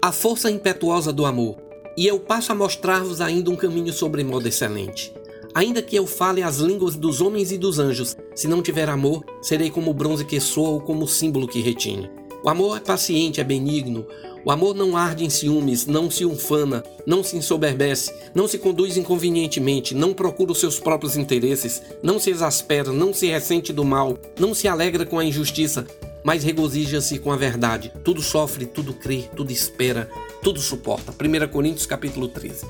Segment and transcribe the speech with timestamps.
[0.00, 1.56] A força impetuosa do amor.
[1.96, 5.12] E eu passo a mostrar-vos ainda um caminho sobre modo excelente.
[5.52, 9.24] Ainda que eu fale as línguas dos homens e dos anjos, se não tiver amor,
[9.42, 12.08] serei como o bronze que soa ou como o símbolo que retine.
[12.44, 14.06] O amor é paciente, é benigno.
[14.44, 18.96] O amor não arde em ciúmes, não se ufana, não se ensoberbece, não se conduz
[18.96, 24.16] inconvenientemente, não procura os seus próprios interesses, não se exaspera, não se ressente do mal,
[24.38, 25.84] não se alegra com a injustiça,
[26.28, 27.90] mas regozija-se com a verdade.
[28.04, 30.10] Tudo sofre, tudo crê, tudo espera,
[30.42, 31.10] tudo suporta.
[31.10, 32.66] 1 Coríntios capítulo 13.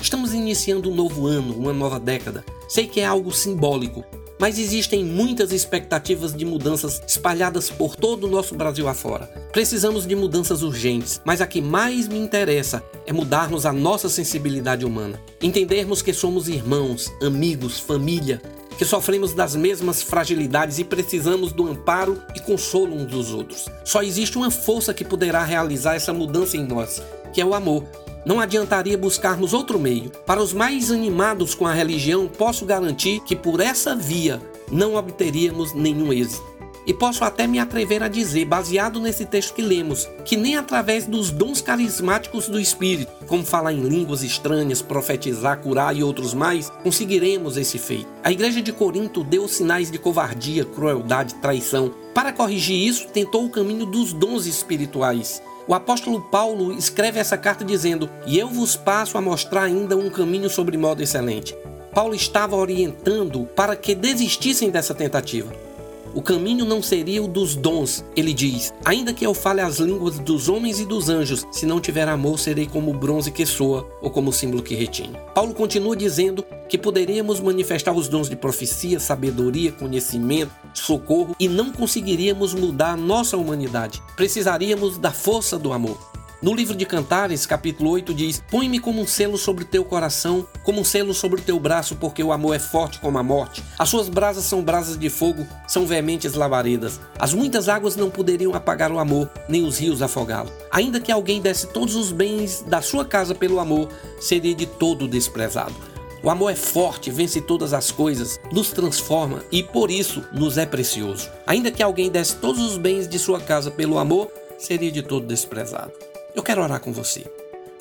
[0.00, 2.44] Estamos iniciando um novo ano, uma nova década.
[2.68, 4.04] Sei que é algo simbólico,
[4.38, 9.26] mas existem muitas expectativas de mudanças espalhadas por todo o nosso Brasil afora.
[9.52, 14.84] Precisamos de mudanças urgentes, mas a que mais me interessa é mudarmos a nossa sensibilidade
[14.86, 15.20] humana.
[15.42, 18.40] Entendermos que somos irmãos, amigos, família,
[18.80, 23.68] que sofremos das mesmas fragilidades e precisamos do amparo e consolo uns dos outros.
[23.84, 27.84] Só existe uma força que poderá realizar essa mudança em nós, que é o amor.
[28.24, 30.08] Não adiantaria buscarmos outro meio.
[30.24, 34.40] Para os mais animados com a religião, posso garantir que por essa via
[34.72, 36.42] não obteríamos nenhum êxito.
[36.86, 41.06] E posso até me atrever a dizer, baseado nesse texto que lemos, que nem através
[41.06, 46.70] dos dons carismáticos do Espírito, como falar em línguas estranhas, profetizar, curar e outros mais,
[46.82, 48.08] conseguiremos esse feito.
[48.24, 51.92] A igreja de Corinto deu sinais de covardia, crueldade, traição.
[52.14, 55.42] Para corrigir isso, tentou o caminho dos dons espirituais.
[55.68, 60.10] O apóstolo Paulo escreve essa carta dizendo: E eu vos passo a mostrar ainda um
[60.10, 61.56] caminho sobre modo excelente.
[61.94, 65.69] Paulo estava orientando para que desistissem dessa tentativa.
[66.14, 68.72] O caminho não seria o dos dons, ele diz.
[68.84, 72.38] Ainda que eu fale as línguas dos homens e dos anjos, se não tiver amor,
[72.38, 75.16] serei como o bronze que soa ou como o símbolo que retine.
[75.34, 81.72] Paulo continua dizendo que poderíamos manifestar os dons de profecia, sabedoria, conhecimento, socorro e não
[81.72, 84.02] conseguiríamos mudar a nossa humanidade.
[84.16, 86.09] Precisaríamos da força do amor.
[86.42, 90.48] No livro de Cantares, capítulo 8, diz: Põe-me como um selo sobre o teu coração,
[90.62, 93.62] como um selo sobre o teu braço, porque o amor é forte como a morte.
[93.78, 96.98] As suas brasas são brasas de fogo, são veementes labaredas.
[97.18, 100.50] As muitas águas não poderiam apagar o amor, nem os rios afogá-lo.
[100.72, 105.06] Ainda que alguém desse todos os bens da sua casa pelo amor, seria de todo
[105.06, 105.74] desprezado.
[106.22, 110.64] O amor é forte, vence todas as coisas, nos transforma e por isso nos é
[110.64, 111.28] precioso.
[111.46, 115.26] Ainda que alguém desse todos os bens de sua casa pelo amor, seria de todo
[115.26, 116.09] desprezado.
[116.34, 117.24] Eu quero orar com você.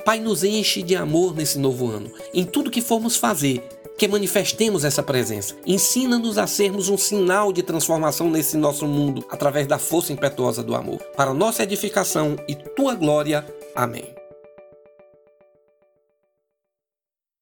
[0.04, 2.12] Pai, nos enche de amor nesse novo ano.
[2.34, 3.62] Em tudo que formos fazer,
[3.98, 5.56] que manifestemos essa presença.
[5.66, 10.74] Ensina-nos a sermos um sinal de transformação nesse nosso mundo através da força impetuosa do
[10.74, 11.00] amor.
[11.16, 13.46] Para nossa edificação e tua glória.
[13.76, 14.19] Amém.